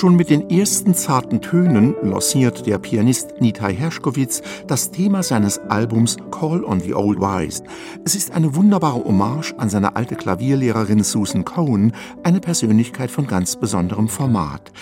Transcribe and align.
Schon 0.00 0.16
mit 0.16 0.30
den 0.30 0.48
ersten 0.48 0.94
zarten 0.94 1.42
Tönen 1.42 1.94
lanciert 2.02 2.66
der 2.66 2.78
Pianist 2.78 3.38
Nitai 3.42 3.74
Herschkowitz 3.74 4.40
das 4.66 4.90
Thema 4.92 5.22
seines 5.22 5.58
Albums 5.58 6.16
Call 6.30 6.64
on 6.64 6.80
the 6.80 6.94
Old 6.94 7.20
Wise. 7.20 7.62
Es 8.02 8.14
ist 8.14 8.30
eine 8.30 8.56
wunderbare 8.56 9.04
Hommage 9.04 9.52
an 9.58 9.68
seine 9.68 9.96
alte 9.96 10.16
Klavierlehrerin 10.16 11.04
Susan 11.04 11.44
Cohen, 11.44 11.92
eine 12.22 12.40
Persönlichkeit 12.40 13.10
von 13.10 13.26
ganz 13.26 13.56
besonderem 13.56 14.08
Format. 14.08 14.72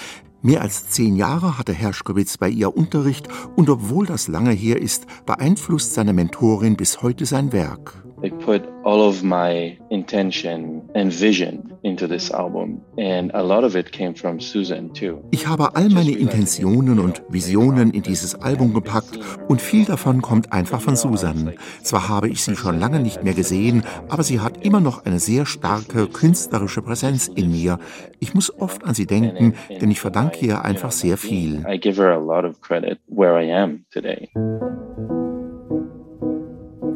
Mehr 0.40 0.62
als 0.62 0.88
zehn 0.90 1.16
Jahre 1.16 1.58
hatte 1.58 1.72
Herschkowitz 1.72 2.38
bei 2.38 2.48
ihr 2.48 2.76
Unterricht 2.76 3.26
und 3.56 3.68
obwohl 3.68 4.06
das 4.06 4.28
lange 4.28 4.52
her 4.52 4.80
ist, 4.80 5.08
beeinflusst 5.26 5.94
seine 5.94 6.12
Mentorin 6.12 6.76
bis 6.76 7.02
heute 7.02 7.26
sein 7.26 7.52
Werk. 7.52 8.04
I 8.22 8.30
put 8.30 8.62
all 8.84 9.00
of 9.00 9.24
my 9.24 9.76
intention 9.90 10.88
and 10.94 11.12
vision 11.12 11.67
into 11.88 12.06
this 12.06 12.30
album 12.30 12.80
and 12.98 13.34
a 13.34 13.42
lot 13.42 13.64
of 13.64 13.74
it 13.74 13.90
came 13.90 14.14
from 14.14 14.40
Susan 14.40 14.92
too. 14.92 15.22
Ich 15.30 15.46
habe 15.46 15.74
all 15.74 15.88
meine 15.88 16.12
Intentionen 16.12 16.98
und 16.98 17.22
Visionen 17.28 17.90
in 17.92 18.02
dieses 18.02 18.34
Album 18.34 18.74
gepackt 18.74 19.18
und 19.48 19.60
viel 19.60 19.84
davon 19.84 20.20
kommt 20.22 20.52
einfach 20.52 20.80
von 20.80 20.96
Susan. 20.96 21.54
Zwar 21.82 22.08
habe 22.08 22.28
ich 22.28 22.42
sie 22.42 22.56
schon 22.56 22.78
lange 22.78 23.00
nicht 23.00 23.24
mehr 23.24 23.34
gesehen, 23.34 23.82
aber 24.08 24.22
sie 24.22 24.40
hat 24.40 24.64
immer 24.64 24.80
noch 24.80 25.06
eine 25.06 25.18
sehr 25.18 25.46
starke 25.46 26.06
künstlerische 26.06 26.82
Präsenz 26.82 27.28
in 27.28 27.50
mir. 27.50 27.78
Ich 28.20 28.34
muss 28.34 28.52
oft 28.60 28.84
an 28.84 28.94
sie 28.94 29.06
denken, 29.06 29.54
denn 29.80 29.90
ich 29.90 30.00
verdanke 30.00 30.44
ihr 30.44 30.64
einfach 30.64 30.92
sehr 30.92 31.16
viel. 31.16 31.64
I 31.68 31.78
give 31.78 32.00
her 32.00 32.12
a 32.12 32.18
lot 32.18 32.44
of 32.44 32.60
credit 32.60 32.98
where 33.08 33.42
I 33.42 33.50
am 33.52 33.84
today. 33.90 34.28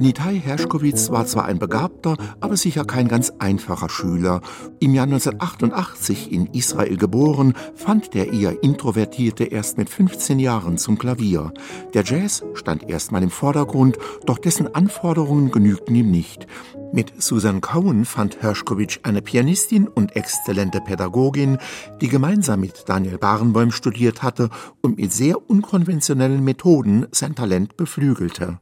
Nitai 0.03 0.35
Herschkowitz 0.35 1.11
war 1.11 1.27
zwar 1.27 1.45
ein 1.45 1.61
begabter, 1.61 2.17
aber 2.41 2.57
sicher 2.57 2.85
kein 2.85 3.07
ganz 3.07 3.31
einfacher 3.39 3.89
Schüler. 3.89 4.41
Im 4.81 4.95
Jahr 4.95 5.05
1988 5.05 6.33
in 6.33 6.47
Israel 6.47 6.97
geboren, 6.97 7.55
fand 7.77 8.13
der 8.13 8.33
eher 8.33 8.65
Introvertierte 8.65 9.45
erst 9.45 9.79
mit 9.79 9.89
15 9.89 10.41
Jahren 10.41 10.77
zum 10.77 10.99
Klavier. 10.99 11.53
Der 11.95 12.03
Jazz 12.03 12.43
stand 12.55 12.91
erstmal 12.91 13.23
im 13.23 13.31
Vordergrund, 13.31 13.97
doch 14.27 14.39
dessen 14.39 14.75
Anforderungen 14.75 15.53
genügten 15.53 15.95
ihm 15.95 16.11
nicht. 16.11 16.49
Mit 16.93 17.23
Susan 17.23 17.61
Cohen 17.61 18.05
fand 18.05 18.43
Herschkowitsch 18.43 18.99
eine 19.05 19.23
Pianistin 19.23 19.87
und 19.87 20.17
exzellente 20.17 20.81
Pädagogin, 20.81 21.59
die 22.01 22.09
gemeinsam 22.09 22.59
mit 22.59 22.89
Daniel 22.89 23.19
Barenboim 23.19 23.71
studiert 23.71 24.25
hatte 24.25 24.51
und 24.81 24.99
mit 24.99 25.13
sehr 25.13 25.49
unkonventionellen 25.49 26.43
Methoden 26.43 27.07
sein 27.13 27.37
Talent 27.37 27.77
beflügelte 27.77 28.59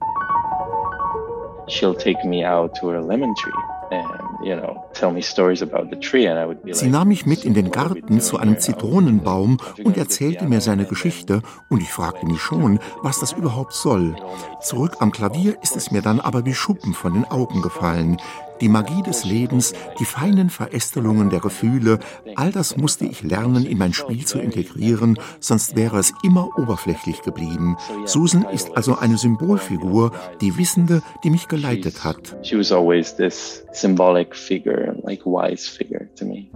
she'll 1.71 1.95
take 1.95 2.25
me 2.25 2.45
out 2.45 2.75
to 2.77 2.89
her 2.89 3.01
lemon 3.03 3.35
tree. 3.39 3.53
Sie 6.72 6.88
nahm 6.88 7.08
mich 7.08 7.27
mit 7.27 7.44
in 7.44 7.55
den 7.55 7.70
Garten 7.70 8.20
zu 8.20 8.38
einem 8.38 8.58
Zitronenbaum 8.58 9.58
und 9.84 9.96
erzählte 9.96 10.46
mir 10.46 10.60
seine 10.60 10.86
Geschichte, 10.86 11.42
und 11.69 11.83
ich 11.83 11.91
fragte 11.91 12.27
mich 12.27 12.41
schon, 12.41 12.80
was 13.02 13.20
das 13.20 13.33
überhaupt 13.33 13.72
soll. 13.72 14.16
Zurück 14.61 14.96
am 15.00 15.12
Klavier 15.12 15.56
ist 15.62 15.77
es 15.77 15.91
mir 15.91 16.02
dann 16.02 16.20
aber 16.20 16.44
wie 16.46 16.55
Schuppen 16.55 16.94
von 16.94 17.14
den 17.14 17.24
Augen 17.24 17.62
gefallen. 17.62 18.16
Die 18.61 18.68
Magie 18.68 19.02
des 19.02 19.24
Lebens, 19.24 19.72
die 19.98 20.05
feinen 20.05 20.50
Verästelungen 20.50 21.30
der 21.30 21.41
Gefühle, 21.41 21.98
all 22.36 22.52
das 22.52 22.77
musste 22.77 23.06
ich 23.06 23.22
lernen, 23.22 23.64
in 23.64 23.78
mein 23.78 23.94
Spiel 23.94 24.27
zu 24.27 24.38
integrieren, 24.38 25.18
sonst 25.41 25.77
wäre 25.77 25.98
es 25.98 26.12
immer 26.22 26.58
oberflächlich 26.58 27.22
geblieben. 27.22 27.78
Susan 28.05 28.44
ist 28.52 28.77
also 28.77 28.98
eine 28.98 29.16
Symbolfigur, 29.16 30.12
die 30.42 30.58
Wissende, 30.58 31.02
die 31.24 31.30
mich 31.30 31.48
geleitet 31.48 32.05
hat. 32.05 32.36
She 32.42 32.58
was 32.58 32.70
always 32.70 33.16
this 33.16 33.64
symbolic 33.72 34.30
figure, 34.34 34.95
like 35.03 35.25
wise 35.27 35.67
figure 35.67 36.11
to 36.17 36.25
me. 36.25 36.50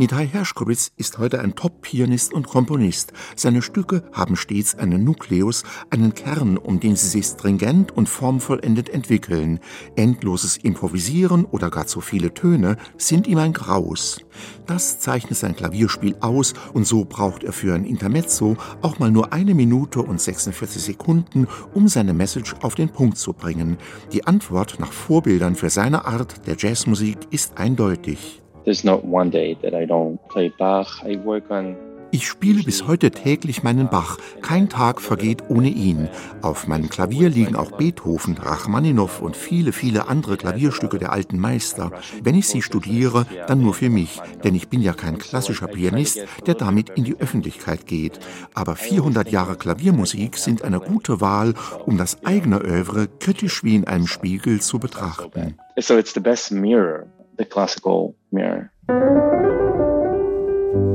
Nitai 0.00 0.28
Herschkowitz 0.28 0.92
ist 0.96 1.18
heute 1.18 1.40
ein 1.40 1.56
Top-Pianist 1.56 2.32
und 2.32 2.46
Komponist. 2.46 3.12
Seine 3.34 3.62
Stücke 3.62 4.04
haben 4.12 4.36
stets 4.36 4.76
einen 4.76 5.02
Nukleus, 5.02 5.64
einen 5.90 6.14
Kern, 6.14 6.56
um 6.56 6.78
den 6.78 6.94
sie 6.94 7.08
sich 7.08 7.26
stringent 7.26 7.90
und 7.90 8.08
formvollendet 8.08 8.90
entwickeln. 8.90 9.58
Endloses 9.96 10.56
Improvisieren 10.56 11.44
oder 11.44 11.68
gar 11.68 11.88
zu 11.88 12.00
viele 12.00 12.32
Töne 12.32 12.76
sind 12.96 13.26
ihm 13.26 13.38
ein 13.38 13.52
Graus. 13.52 14.20
Das 14.66 15.00
zeichnet 15.00 15.36
sein 15.36 15.56
Klavierspiel 15.56 16.14
aus 16.20 16.54
und 16.74 16.86
so 16.86 17.04
braucht 17.04 17.42
er 17.42 17.52
für 17.52 17.74
ein 17.74 17.84
Intermezzo 17.84 18.56
auch 18.82 19.00
mal 19.00 19.10
nur 19.10 19.32
eine 19.32 19.54
Minute 19.54 20.00
und 20.00 20.20
46 20.20 20.80
Sekunden, 20.80 21.48
um 21.74 21.88
seine 21.88 22.12
Message 22.14 22.54
auf 22.62 22.76
den 22.76 22.90
Punkt 22.90 23.18
zu 23.18 23.32
bringen. 23.32 23.78
Die 24.12 24.28
Antwort 24.28 24.78
nach 24.78 24.92
Vorbildern 24.92 25.56
für 25.56 25.70
seine 25.70 26.04
Art 26.04 26.46
der 26.46 26.54
Jazzmusik 26.56 27.18
ist 27.32 27.58
eindeutig. 27.58 28.42
There's 28.68 28.84
not 28.84 29.02
one 29.02 29.30
day 29.30 29.56
that 29.62 29.72
I 29.72 29.86
don't 29.86 30.18
play 30.28 30.50
Bach. 30.50 31.02
I 31.02 31.16
work 31.24 31.50
on 31.50 31.74
ich 32.10 32.26
spiele 32.26 32.62
bis 32.62 32.86
heute 32.86 33.10
täglich 33.10 33.62
meinen 33.62 33.88
Bach. 33.88 34.18
Kein 34.42 34.68
Tag 34.68 35.00
vergeht 35.00 35.44
ohne 35.48 35.68
ihn. 35.68 36.10
Auf 36.42 36.66
meinem 36.66 36.90
Klavier 36.90 37.30
liegen 37.30 37.56
auch 37.56 37.72
Beethoven, 37.72 38.36
Rachmaninow 38.36 39.22
und 39.22 39.36
viele, 39.36 39.72
viele 39.72 40.08
andere 40.08 40.36
Klavierstücke 40.36 40.98
der 40.98 41.12
alten 41.12 41.38
Meister. 41.38 41.92
Wenn 42.22 42.34
ich 42.34 42.46
sie 42.46 42.60
studiere, 42.60 43.24
dann 43.46 43.62
nur 43.62 43.72
für 43.72 43.88
mich, 43.88 44.20
denn 44.44 44.54
ich 44.54 44.68
bin 44.68 44.82
ja 44.82 44.92
kein 44.92 45.16
klassischer 45.16 45.66
Pianist, 45.66 46.20
der 46.46 46.54
damit 46.54 46.90
in 46.90 47.04
die 47.04 47.18
Öffentlichkeit 47.18 47.86
geht. 47.86 48.20
Aber 48.52 48.76
400 48.76 49.30
Jahre 49.30 49.56
Klaviermusik 49.56 50.36
sind 50.36 50.62
eine 50.62 50.80
gute 50.80 51.22
Wahl, 51.22 51.54
um 51.86 51.96
das 51.96 52.22
eigene 52.22 52.58
Övre 52.58 53.08
kritisch 53.18 53.64
wie 53.64 53.76
in 53.76 53.86
einem 53.86 54.06
Spiegel 54.06 54.60
zu 54.60 54.78
betrachten. 54.78 55.56
So 55.78 55.96
it's 55.96 56.12
the 56.12 56.20
best 56.20 56.52
mirror 56.52 57.06
the 57.38 57.44
classical 57.44 58.14
mirror. 58.30 58.70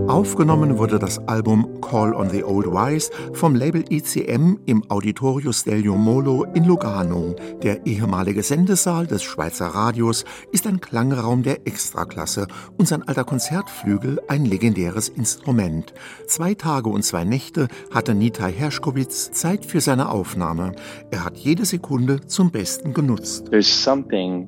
Aufgenommen 0.07 0.77
wurde 0.77 0.99
das 0.99 1.17
Album 1.27 1.81
Call 1.81 2.13
on 2.13 2.29
the 2.29 2.44
Old 2.44 2.67
Wise 2.67 3.09
vom 3.33 3.55
Label 3.55 3.83
ECM 3.89 4.59
im 4.66 4.83
Auditorio 4.91 5.51
Stelio 5.51 5.95
Molo 5.95 6.44
in 6.53 6.66
Lugano. 6.66 7.35
Der 7.63 7.85
ehemalige 7.88 8.44
Sendesaal 8.44 9.07
des 9.07 9.23
Schweizer 9.23 9.67
Radios 9.67 10.25
ist 10.51 10.67
ein 10.67 10.81
Klangraum 10.81 11.41
der 11.41 11.66
Extraklasse 11.66 12.47
und 12.77 12.88
sein 12.88 13.01
alter 13.01 13.23
Konzertflügel 13.23 14.19
ein 14.27 14.45
legendäres 14.45 15.09
Instrument. 15.09 15.94
Zwei 16.27 16.53
Tage 16.53 16.89
und 16.89 17.03
zwei 17.03 17.23
Nächte 17.23 17.67
hatte 17.91 18.13
Nitai 18.13 18.51
Herschkowitz 18.51 19.31
Zeit 19.31 19.65
für 19.65 19.81
seine 19.81 20.09
Aufnahme. 20.09 20.73
Er 21.11 21.25
hat 21.25 21.38
jede 21.38 21.65
Sekunde 21.65 22.21
zum 22.27 22.51
Besten 22.51 22.94
genutzt. 22.94 23.50
There's 23.50 23.83
something 23.83 24.47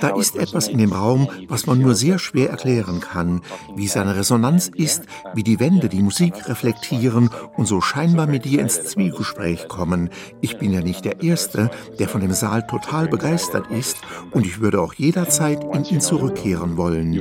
da 0.00 0.16
ist 0.16 0.36
etwas 0.36 0.68
in 0.68 0.78
dem 0.78 0.92
Raum, 0.92 1.28
was 1.48 1.66
man 1.66 1.80
nur 1.80 1.94
sehr 1.94 2.18
schwer 2.18 2.50
erklären 2.50 3.00
kann, 3.00 3.42
wie 3.74 3.88
seine 3.88 4.16
Resonanz 4.16 4.68
ist, 4.68 5.04
wie 5.34 5.42
die 5.42 5.58
Wände 5.58 5.88
die 5.88 6.02
Musik 6.02 6.48
reflektieren 6.48 7.30
und 7.56 7.66
so 7.66 7.80
scheinbar 7.80 8.26
mit 8.26 8.44
dir 8.44 8.60
ins 8.60 8.84
Zwiegespräch 8.84 9.66
kommen. 9.66 10.10
Ich 10.40 10.58
bin 10.58 10.72
ja 10.72 10.80
nicht 10.80 11.04
der 11.04 11.22
Erste, 11.22 11.70
der 11.98 12.08
von 12.08 12.20
dem 12.20 12.32
Saal 12.32 12.66
total 12.66 13.08
begeistert 13.08 13.66
ist 13.70 13.98
und 14.30 14.46
ich 14.46 14.60
würde 14.60 14.80
auch 14.80 14.94
jederzeit 14.94 15.64
in 15.74 15.84
ihn 15.84 16.00
zurückkehren 16.00 16.76
wollen. 16.76 17.12